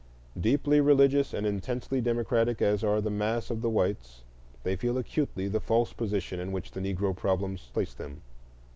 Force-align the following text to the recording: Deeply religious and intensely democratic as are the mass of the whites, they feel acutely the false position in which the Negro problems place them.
Deeply 0.39 0.81
religious 0.81 1.31
and 1.31 1.45
intensely 1.45 2.01
democratic 2.01 2.59
as 2.59 2.83
are 2.83 2.99
the 3.01 3.11
mass 3.11 3.51
of 3.51 3.61
the 3.61 3.69
whites, 3.69 4.23
they 4.63 4.75
feel 4.75 4.97
acutely 4.97 5.47
the 5.47 5.59
false 5.59 5.93
position 5.93 6.39
in 6.39 6.51
which 6.51 6.71
the 6.71 6.79
Negro 6.81 7.15
problems 7.15 7.69
place 7.71 7.93
them. 7.93 8.23